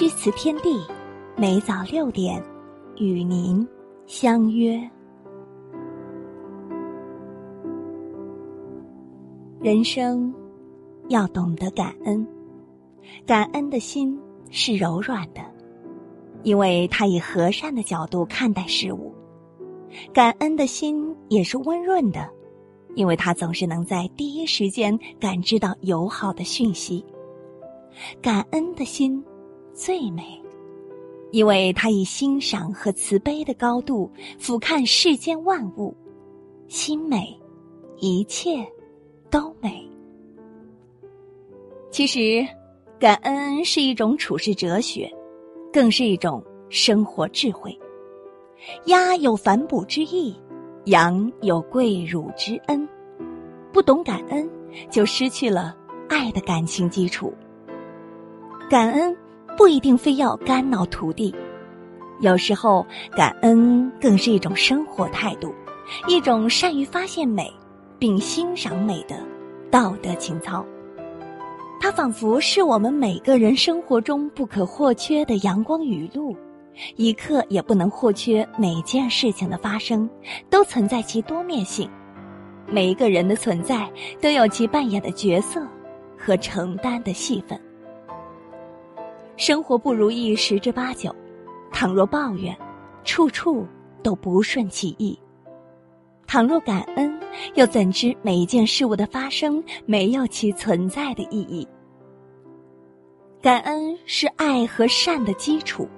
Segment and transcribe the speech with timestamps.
[0.00, 0.80] 诗词天地，
[1.36, 2.42] 每早六点
[2.96, 3.68] 与您
[4.06, 4.80] 相约。
[9.60, 10.34] 人生
[11.10, 12.26] 要懂得感恩，
[13.26, 14.18] 感恩的心
[14.50, 15.42] 是柔软的，
[16.44, 19.12] 因为他以和善的角度看待事物；
[20.14, 22.26] 感恩的心也是温润的，
[22.94, 27.04] 因为他总是能在第一时间感知到友好的讯息。
[28.22, 29.22] 感恩的心
[29.72, 30.40] 最美，
[31.30, 35.94] 因为他以欣赏和慈悲的高度俯瞰世间万物，
[36.68, 37.38] 心美，
[37.98, 38.66] 一切
[39.30, 39.88] 都美。
[41.90, 42.46] 其实，
[42.98, 45.10] 感恩是一种处世哲学，
[45.72, 47.76] 更是一种生活智慧。
[48.84, 50.36] 鸭有反哺之意，
[50.84, 52.88] 羊有跪乳之恩。
[53.72, 54.48] 不懂感恩，
[54.90, 55.76] 就失去了
[56.08, 57.32] 爱的感情基础。
[58.68, 59.16] 感恩
[59.56, 61.34] 不一定非要肝脑涂地，
[62.20, 65.54] 有时候感恩更是一种生活态度，
[66.08, 67.52] 一种善于发现美
[67.98, 69.16] 并欣赏美的
[69.70, 70.64] 道德情操。
[71.80, 76.36] 它仿佛是我们每个人生活中不可或缺的阳光雨露，
[76.96, 78.46] 一刻也不能或缺。
[78.58, 80.08] 每件事情的发生
[80.50, 81.88] 都存在其多面性，
[82.66, 85.66] 每一个人的存在都有其扮演的角色
[86.18, 87.58] 和承担的戏份。
[89.40, 91.10] 生活不如意十之八九，
[91.72, 92.54] 倘若抱怨，
[93.04, 93.66] 处处
[94.02, 95.18] 都不顺其意；
[96.26, 97.18] 倘若感恩，
[97.54, 101.66] 又怎知每一件事物的发生没有其存在的意义？
[103.40, 105.88] 感恩是爱和善的基础。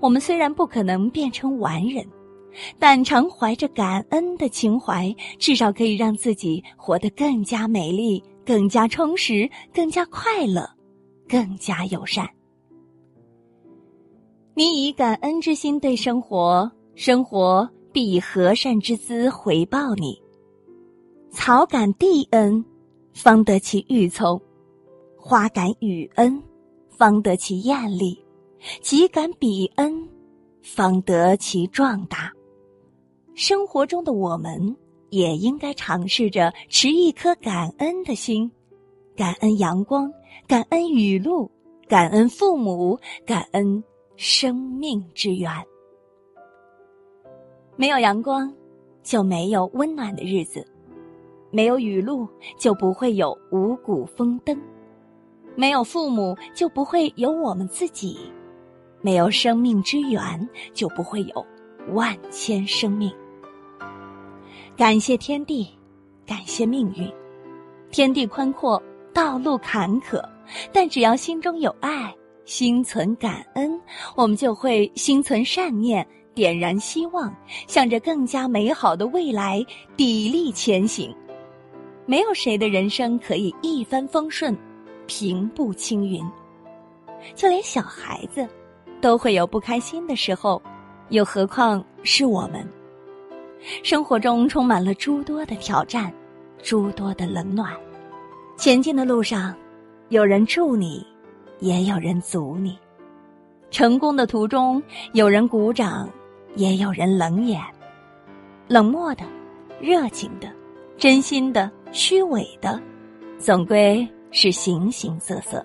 [0.00, 2.02] 我们虽然不可能变成完人，
[2.78, 10.66] 但常怀着感恩的情怀，至少可以让自己活得更加美丽、更加充实、更加快乐、
[11.28, 12.26] 更加友善。
[14.56, 20.16] 你以感恩之心对生活，生活必以和善之姿回报你。
[21.32, 22.64] 草感地恩，
[23.12, 24.38] 方得其郁葱；
[25.16, 26.40] 花感雨恩，
[26.88, 28.16] 方得其艳丽；
[28.80, 30.08] 己感彼恩，
[30.62, 32.32] 方得其壮大。
[33.34, 34.76] 生活中的我们
[35.10, 38.48] 也应该尝试着持一颗感恩的心，
[39.16, 40.08] 感恩阳光，
[40.46, 41.50] 感恩雨露，
[41.88, 43.82] 感恩父母，感恩。
[44.16, 45.50] 生命之源，
[47.76, 48.52] 没有阳光，
[49.02, 50.64] 就没有温暖的日子；
[51.50, 54.56] 没有雨露，就不会有五谷丰登；
[55.56, 58.30] 没有父母，就不会有我们自己；
[59.00, 61.46] 没有生命之源，就不会有
[61.92, 63.12] 万千生命。
[64.76, 65.68] 感谢天地，
[66.24, 67.12] 感谢命运。
[67.90, 68.80] 天地宽阔，
[69.12, 70.22] 道路坎坷，
[70.72, 72.14] 但只要心中有爱。
[72.44, 73.80] 心存感恩，
[74.14, 77.34] 我们就会心存善念，点燃希望，
[77.66, 79.64] 向着更加美好的未来
[79.96, 81.14] 砥砺前行。
[82.06, 84.54] 没有谁的人生可以一帆风顺、
[85.06, 86.22] 平步青云，
[87.34, 88.46] 就连小孩子
[89.00, 90.60] 都会有不开心的时候，
[91.08, 92.68] 又何况是我们？
[93.82, 96.12] 生活中充满了诸多的挑战，
[96.62, 97.72] 诸多的冷暖。
[98.58, 99.56] 前进的路上，
[100.10, 101.13] 有人助你。
[101.60, 102.78] 也有人阻你，
[103.70, 104.82] 成功的途中，
[105.12, 106.08] 有人鼓掌，
[106.56, 107.60] 也有人冷眼，
[108.68, 109.24] 冷漠的，
[109.80, 110.48] 热情的，
[110.98, 112.80] 真心的，虚伪的，
[113.38, 115.64] 总归是形形色色。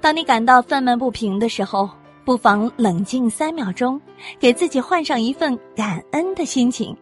[0.00, 1.88] 当你感到愤懑不平的时候，
[2.24, 4.00] 不妨冷静三秒钟，
[4.38, 6.96] 给自己换上一份感恩的心情，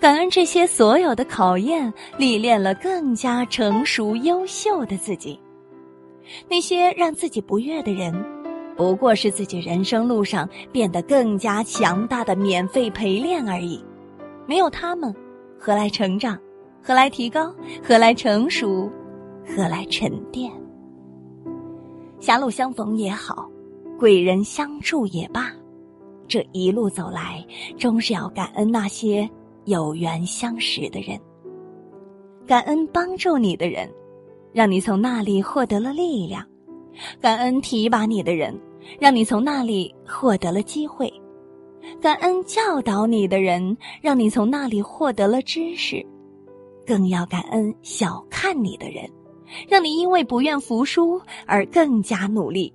[0.00, 5.38] 感恩这些所有的考验，历练了更加成熟优秀的自己。
[6.48, 8.14] 那些让自己不悦的人，
[8.76, 13.82] 不过是自己人生路上变得更加强大的免费陪练而已。
[14.46, 15.14] 没有他们，
[15.58, 16.38] 何来成长？
[16.82, 17.54] 何来提高？
[17.82, 18.90] 何来成熟？
[19.46, 20.52] 何来沉淀？
[22.20, 23.48] 狭路相逢也好，
[23.98, 25.50] 贵人相助也罢，
[26.26, 27.44] 这一路走来，
[27.78, 29.28] 终是要感恩那些
[29.64, 31.18] 有缘相识的人，
[32.46, 33.88] 感恩帮助你的人。
[34.54, 36.46] 让你从那里获得了力量，
[37.20, 38.56] 感恩提拔你的人，
[39.00, 41.08] 让你从那里获得了机会；
[42.00, 46.00] 感恩教导你的人，让你从那里获得了知识；
[46.86, 49.10] 更要感恩小看你的人，
[49.68, 52.72] 让你因为不愿服输而更加努力；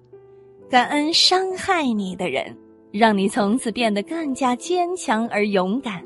[0.70, 2.54] 感恩伤害你的人，
[2.92, 6.04] 让你从此变得更加坚强而勇敢。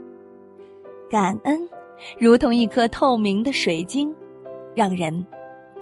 [1.10, 1.68] 感恩，
[2.19, 4.14] 如同一颗透明的水晶，
[4.76, 5.26] 让人。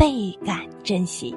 [0.01, 1.31] 倍感珍惜。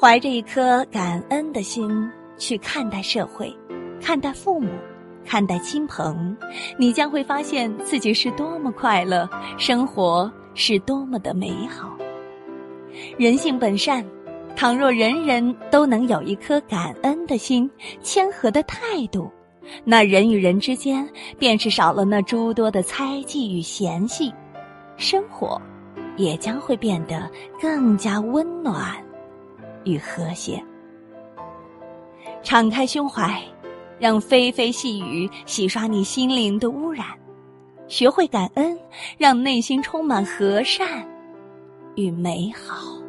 [0.00, 3.54] 怀着一颗感恩的心去看待社会，
[4.00, 4.70] 看待父母，
[5.22, 6.34] 看待亲朋，
[6.78, 9.28] 你将会发现自己是多么快乐，
[9.58, 11.94] 生活是多么的美好。
[13.18, 14.02] 人性本善，
[14.56, 17.70] 倘若人人都能有一颗感恩的心、
[18.00, 19.30] 谦和的态度，
[19.84, 21.06] 那人与人之间
[21.38, 24.32] 便是少了那诸多的猜忌与嫌隙，
[24.96, 25.60] 生活
[26.18, 28.94] 也将会变得更加温暖
[29.84, 30.62] 与和谐。
[32.42, 33.42] 敞开胸怀，
[33.98, 37.06] 让霏霏细雨洗刷你心灵的污染；
[37.88, 38.78] 学会感恩，
[39.16, 40.86] 让内心充满和善。
[41.96, 43.07] 与美好。